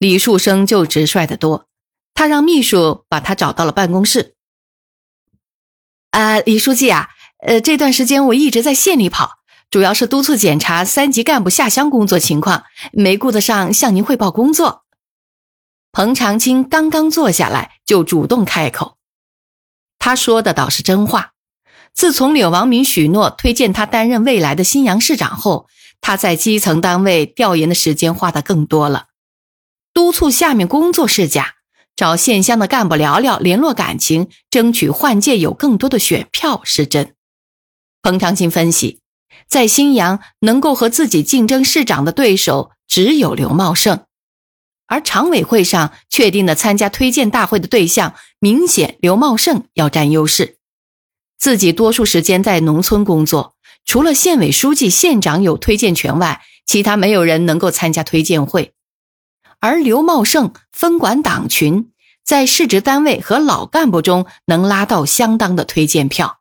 [0.00, 1.68] 李树生就直率得多。
[2.14, 4.34] 他让秘书把他找到了办公室。
[6.10, 7.10] 啊，李书记啊，
[7.46, 14.84] 呃，这段时间我一直在县里跑，主要是督促检查三级干部下乡工作情况，没顾得上向您汇报工作。
[15.92, 18.96] 彭长青刚刚坐下来，就主动开口。
[19.98, 21.32] 他说的倒是真话。
[21.92, 25.66] 自从柳王明许诺推荐他担任未来的新阳市长后。
[26.02, 29.08] 他在基层单位调研的时间花的更多了，
[29.92, 31.54] 督促下面工作是假，
[31.96, 37.14] 找县乡的干部聊聊，联络感情，争取换届有更多的选票是真。
[38.02, 39.00] 彭长青分析，
[39.48, 44.04] 在新阳能够和自己竞争市长的对手只有刘茂盛，
[44.86, 50.56] 而常委会上确定的参加推荐大会的对象，明显刘茂盛要占优势。
[51.38, 53.54] 自己多数时间在农村工作。
[53.86, 58.74] 除了县委书记、县长有推荐权外，其他没有人能够参加推荐会。
[59.60, 61.90] 而刘茂盛分管党群，
[62.24, 66.38] 在市直单位和老干部中能拉到相当的推荐票。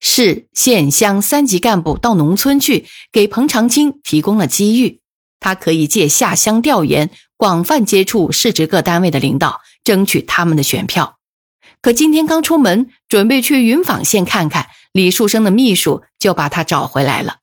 [0.00, 5.00] 市、县、乡三级干部到农村去，给彭长青提供了机遇。
[5.40, 11.18] 他可以借下乡调研，广泛接触市直各单位的领导，争取他们的选票。
[11.82, 14.68] 可今天刚出门，准备去云坊县看看。
[14.92, 17.36] 李树生的秘书就把他找回来了。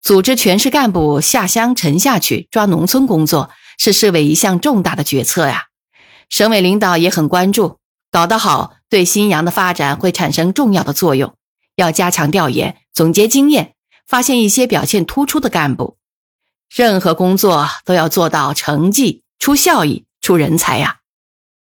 [0.00, 5.66] 组织全市干部下乡沉下去抓农村工作，是市委一项重大的决策呀。
[6.30, 7.78] 省委领导也很关注，
[8.10, 11.34] 搞得好对新阳的发展会产生重要的作用。
[11.76, 13.74] 要加强调研，总结经验，
[14.06, 15.96] 发现一些表现突出的干部。
[16.74, 20.98] 任何工作都要做到成绩出效益出人才呀。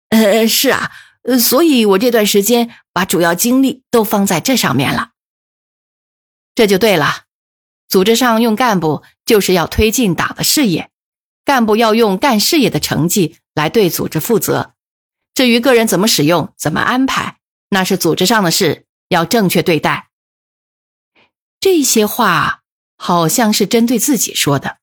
[0.10, 0.92] 呃，是啊。
[1.24, 5.10] 呃，所以我这段时间把主要精力都放在这上面了。
[6.54, 7.24] 这就对了，
[7.88, 10.90] 组织上用干部就是要推进党的事业，
[11.44, 14.74] 干部要用干事业的成绩来对组织负责。
[15.34, 20.10] 至于个人怎么使用、怎么安排，那是组织上的事，要正确对待。
[21.60, 22.62] 这些话
[22.98, 24.78] 好像是针对自己说的，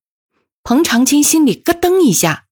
[0.62, 2.46] 彭长青心里咯噔一下，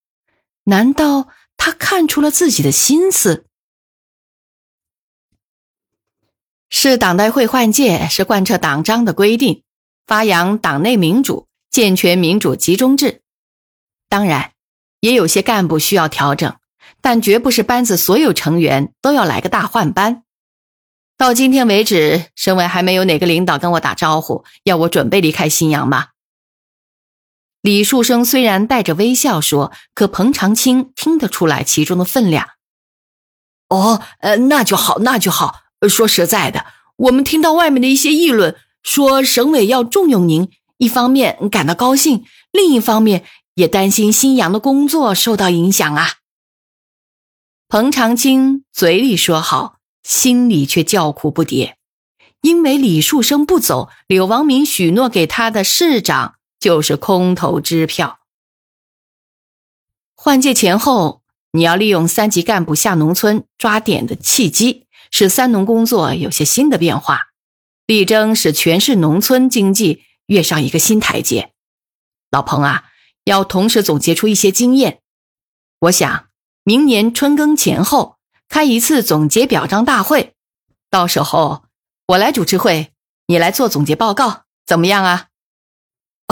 [0.65, 3.47] 难道他看出了自己的心思？
[6.71, 9.65] 是党代会换届是贯彻党章的规定，
[10.11, 13.23] 发扬党内民主，健全民主集中制。
[14.09, 14.51] 当然，
[14.99, 16.57] 也有些干部需要调整，
[17.01, 20.25] 但绝不是班子所有成员都要来个大换班。
[21.17, 26.09] 到今天为止，省委还没有哪个领导跟我打招呼，要我准备离开新阳吗？
[27.61, 32.49] 李树生虽然带着微笑说，可彭长青听得出来其中的分量。
[33.69, 35.61] 哦，呃，那就好，那就好。
[35.89, 36.67] 说实在的，
[36.97, 43.25] 我们听到外面的一些议论，说省委要重用您，一方面感到高兴，另一方面
[43.55, 46.15] 也担心新阳的工作受到影响啊。
[47.69, 51.75] 彭长青嘴里说好，心里却叫苦不迭，
[52.41, 58.21] 因为李树生不走，柳王明许诺给他的市长就是空头支票。
[60.15, 64.87] 换届前后，你要利用三级干部下农村抓点的契机。
[65.13, 67.30] 使三农工作有些新的变化，
[67.91, 71.51] 力争使全市农村经济跃上一个新台阶。
[72.31, 72.85] 老彭啊，
[73.25, 75.01] 要同时总结出一些经验。
[75.81, 76.29] 我想
[76.63, 78.19] 明年春耕前后
[78.49, 80.35] 开一次总结表彰大会，
[80.89, 81.65] 到时候
[82.07, 82.93] 我来主持会，
[83.27, 85.27] 你来做总结报告，怎么样啊？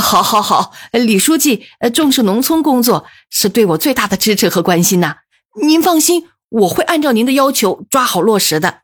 [0.00, 5.16] 好，好，好，李书记重视农村工作是对我最大的支持和关心呐。
[5.60, 6.28] 您放心。
[6.50, 8.82] 我会按照您的要求抓好落实的。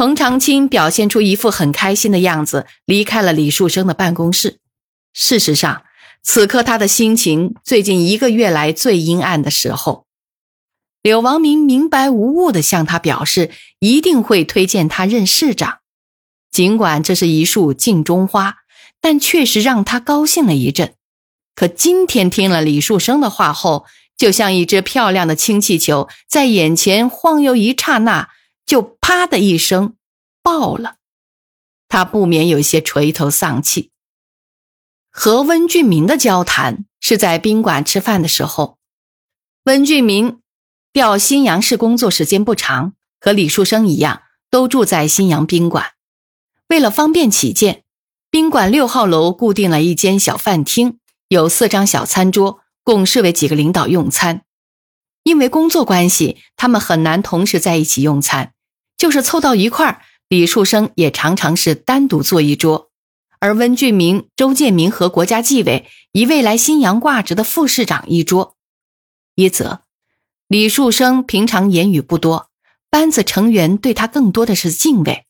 [0.00, 4.58] 彭长青表现出一副很开心的样子，离开了李树生的办公室。
[5.12, 5.82] 事实上，
[6.22, 10.06] 此刻他的心情最近一个月来最阴暗的时候。
[11.02, 15.80] 柳王明明白无误地向他表示，一定会推荐他任市长。
[16.50, 18.56] 尽管这是一束镜中花，
[19.02, 20.94] 但确实让他高兴了一阵。
[21.54, 23.84] 可今天听了李树生的话后，
[24.16, 28.30] 就像一只漂亮的氢气球在眼前晃悠一刹那，
[28.70, 29.96] 就啪的一声
[30.44, 30.98] 爆了。
[31.88, 33.90] 他不免有些垂头丧气。
[35.10, 38.78] 和温俊明的交谈是在宾馆吃饭的时候，
[39.64, 40.40] 温俊明
[40.92, 45.94] 调新阳市工作时间不长，和李树生一样，都住在新阳宾馆。
[46.68, 47.82] 为了方便起见，
[48.30, 54.44] 宾馆六号楼固定了一间小饭厅，有四张小餐桌，供市委几个领导用餐。
[55.24, 58.54] 因为工作关系，他们很难同时在一起用餐，
[59.00, 62.90] 就是凑到一块儿，李树生也常常是单独坐一桌。
[63.38, 68.58] 而温俊明、周建明和国家纪委一位来新阳挂职的副市长一桌。
[69.36, 69.84] 一则，
[70.48, 72.50] 李树生平常言语不多，
[72.90, 75.24] 班子成员对他更多的是敬畏；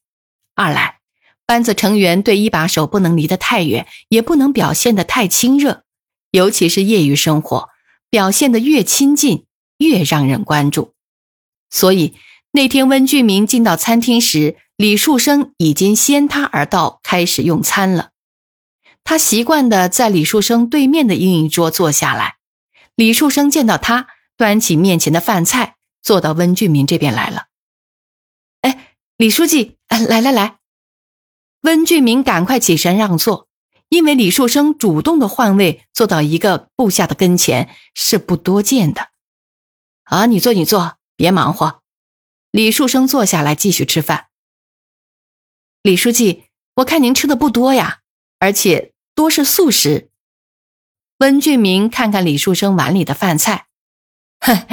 [0.57, 0.99] 二来，
[1.47, 5.85] 班子成员对一把手不能离得太远，也不能表现得太亲热，
[6.33, 7.69] 尤其是业余生活，
[8.11, 9.47] 表现得越亲近
[9.79, 10.95] 越让人关注。
[11.71, 12.17] 所以
[12.53, 18.11] 那天温俊明进到餐厅时，李树生已经先他而到，开始用餐了。
[19.05, 22.37] 他习惯的在李树生对面的另一桌坐下来。
[22.97, 27.47] 李树生见到他，端起面前的饭菜，坐到温俊明这边来了。
[28.63, 30.59] 哎，李书记，来来来！
[31.63, 33.47] 温俊明赶快起身让座，
[33.89, 39.09] 因为李树生主动的换位坐到一个部下的跟前是不多见的。
[40.05, 41.80] 啊，你坐，你坐，别忙活。
[42.51, 44.29] 李树生坐下来继续吃饭。
[45.83, 48.01] 李书记，我看您吃的不多呀，
[48.39, 50.11] 而且多是素食。
[51.19, 53.67] 温俊明看看李树生碗里的饭菜，
[54.41, 54.67] 哼，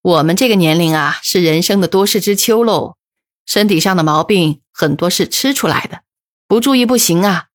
[0.00, 2.96] 我们这个年龄啊，是人生的多事之秋喽，
[3.44, 6.02] 身体上的毛病很多是吃出来的，
[6.46, 7.48] 不注意不行啊。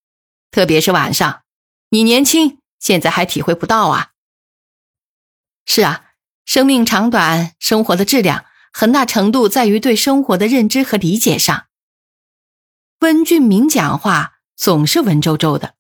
[0.52, 1.44] 特别是晚上，
[1.90, 4.12] 你年轻，现在还体会不到啊。
[5.66, 6.12] 是啊，
[6.46, 8.46] 生命长短，生活的质量，
[8.80, 11.66] 很大程度在于对生活的认知和理解上。
[13.00, 15.74] 温俊明讲话总是文绉绉的。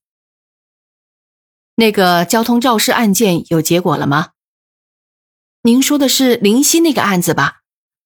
[1.75, 4.31] 那个交通肇事案件有结果了吗？
[5.61, 7.61] 您说的是林夕那个案子吧？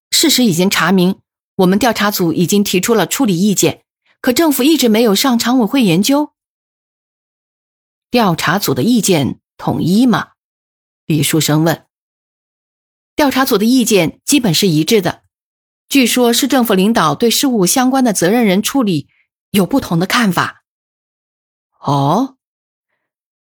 [0.09, 1.21] 事实已经查明，
[1.55, 3.85] 我们调查组已经提出了处理意见，
[4.19, 6.33] 可政府一直没有上常委会研究。
[8.09, 10.31] 调查组的意见统一吗？
[11.05, 11.85] 李书生问。
[13.21, 15.21] 调查组的意见基本是一致的。
[15.87, 19.09] 据说，市政府领导对事务相关的责任人处理
[19.51, 20.63] 有不同的看法。
[21.79, 22.37] 哦，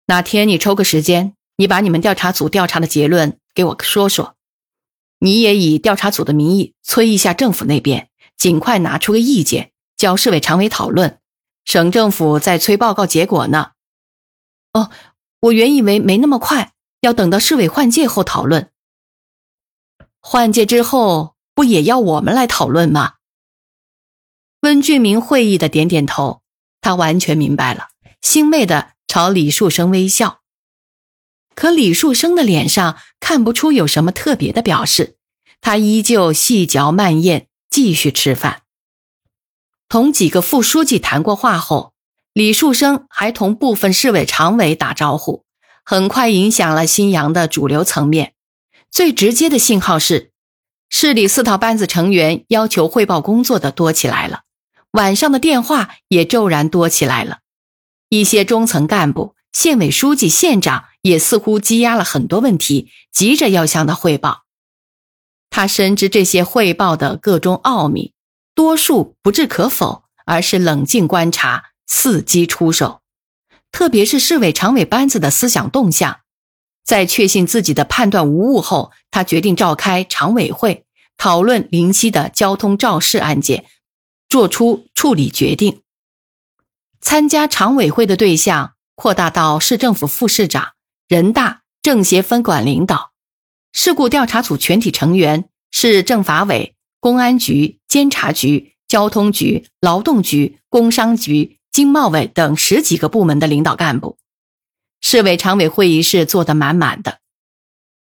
[0.08, 4.36] 哪天你抽个时间，你把你们调查组调查的结论给我说说。
[5.20, 11.22] 你也以调查组的名义催一下政府那边，尽快拿出个意见，交市委常委讨论。
[11.64, 13.72] 省政府在催报告结果呢。
[14.74, 14.92] 哦，
[15.40, 18.70] 我原以为没那么快，要等到市委换届后讨论。
[20.22, 21.36] 换届之后。
[21.56, 23.16] 不也要我们来讨论吗？
[24.62, 26.42] 温俊明会意的点点头，
[26.80, 27.90] 他完全明白了，
[28.22, 30.40] 欣慰的朝李树生微笑。
[31.54, 35.18] 可李树生的脸上看不出有什么特别的表示，
[35.60, 38.62] 他依旧细嚼慢咽，继续吃饭。
[39.90, 41.92] 同几个副书记谈过话后，
[42.32, 45.44] 李树生还同部分市委常委打招呼，
[45.84, 48.36] 很快影响了新阳的主流层面。
[48.92, 50.32] 最直接的信号是。
[50.92, 54.42] 市里四套班子成员要求汇报工作的多起来了，
[54.92, 57.40] 晚上的电话也骤然多起来了。
[58.10, 64.46] 一些中层干部、县委书记、县长也似乎积压了很多问题，急着要向他汇报。
[65.52, 68.14] 他深知这些汇报的各种奥秘，
[68.56, 73.02] 多数不置可否，而是冷静观察，伺机出手。
[73.72, 76.22] 特别是市委常委班子的思想动向。
[76.90, 80.86] 在确信自己的判断无误后，他决定召开常委会
[81.18, 83.66] 讨论林夕的交通肇事案件，
[84.28, 85.84] 作出处理决定。
[87.00, 90.70] 参加常委会的对象扩大到市政府副市长、
[91.08, 93.12] 人大、政协分管领导。
[93.72, 104.18] 事故调查组全体成员市政法委、公安局、监察局、交通局、劳动局、工商局、经贸委等十几个部门的领导干部。
[105.02, 107.20] 市委常委会议室坐得满满的，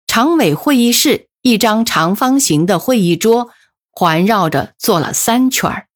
[0.06, 3.50] 常委会议室一张长方形的会议桌
[3.90, 5.86] 环绕着坐了三圈儿。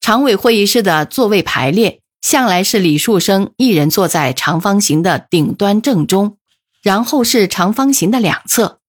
[0.00, 6.38] 常委会议室的座位排列向来是李树生一人坐在长方形的顶端正中，
[6.82, 8.80] 然后是长方形的两侧，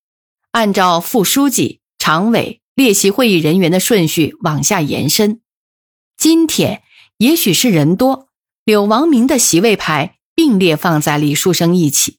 [0.51, 5.41] 按照副书记、常委、列席会议人员的顺序往下延伸。
[6.17, 6.83] 今天
[7.17, 8.29] 也许是人多，
[8.63, 10.14] 柳王明的席位牌。
[10.35, 12.17] 并列放在李树生一起。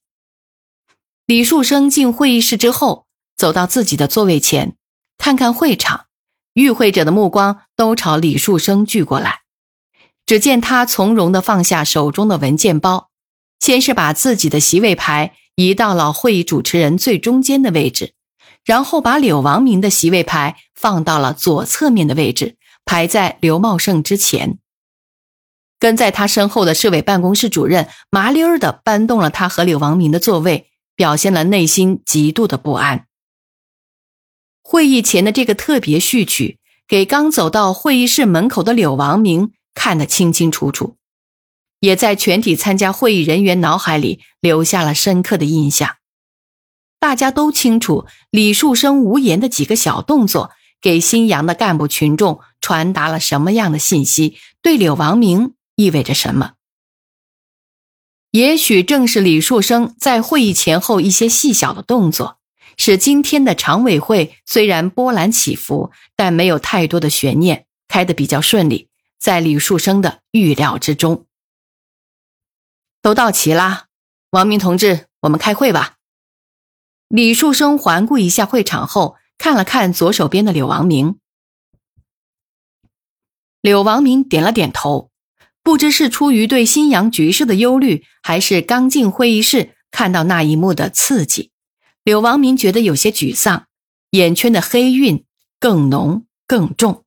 [1.27, 3.07] 李树生进会议室之后，
[3.37, 4.77] 走到自己的座位前，
[5.19, 6.07] 看看会场，
[6.55, 9.41] 与会者的目光都朝李树生聚过来。
[10.25, 13.11] 只见他从容地放下手中的文件包，
[13.61, 18.15] 先是把自己的席位牌移到了会议主持人最中间的位置，
[18.65, 24.59] 然后把柳王明的席位牌放到了左侧面的位置，排在刘茂盛之前。
[25.79, 33.07] 跟在他身后的市委办公室主任麻溜儿的搬动了他和柳王明的座位，表现了内心极度的不安。
[34.63, 40.97] 会议前的这个特别序曲，给刚走到会议室门口的柳王明看得清清楚楚，
[41.81, 45.97] 也在全体参加会议人员脑海里留下了深刻的印象。
[46.99, 55.56] 大家都清楚李树生无言的几个小动作，给新阳的干部群众传达了什么样的信息，对柳王明。
[55.77, 56.55] 意味着什么？
[58.33, 62.39] 也许正是李树生在会议前后一些细小的动作，
[62.77, 71.25] 使今天的常委会虽然波澜起伏，但没有太多的悬念，开得比较顺利，在李树生的预料之中。
[73.01, 73.87] 都到齐啦，
[74.31, 75.97] 王明同志，我们开会吧。
[77.09, 81.19] 李树生环顾一下会场后，看了看左手边的柳王明。
[83.61, 85.11] 柳王明点了点头。
[85.67, 91.51] 不知是出于对新阳局势的忧虑，还是刚进会议室看到那一幕的刺激，
[92.05, 93.67] 柳王明觉得有些沮丧，
[94.11, 95.25] 眼圈的黑晕
[95.59, 97.03] 更浓更重。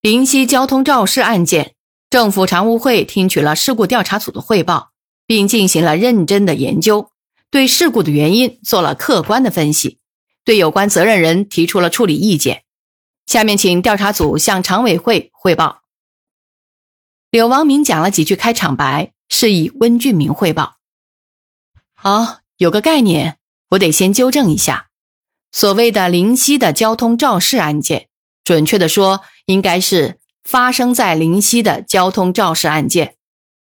[0.00, 1.74] 灵溪交通肇事案件，
[2.08, 4.92] 政府常务会听取了事故调查组的汇报，
[5.26, 7.10] 并进行了认真的研究，
[7.50, 9.98] 对事故的原因做了客观的分析，
[10.42, 12.62] 对有关责任人提出了处理意见。
[13.26, 15.83] 下面请调查组向常委会汇报。
[17.34, 20.76] 柳王明讲了几句开场白，示意温俊明汇报。
[21.92, 23.38] 好，有个概念，
[23.70, 24.86] 我得先纠正一下。
[25.50, 28.06] 所谓的灵溪的交通肇事案件，
[28.44, 33.16] 准确的说，应该是发生在灵溪的交通肇事案件。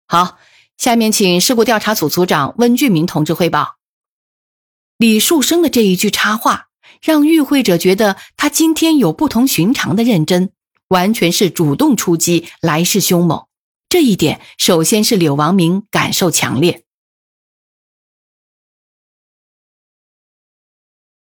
[0.08, 0.36] 好，
[0.76, 3.76] 下面请事故调查组组长温俊明同志汇报。
[4.98, 6.70] 李树生的这一句插话，
[7.00, 10.50] 让与会者觉得他今天有不同寻常的认真。
[10.94, 13.46] 完全是主动出击，来势凶猛。
[13.88, 16.83] 这一点，首先是柳王明感受强烈。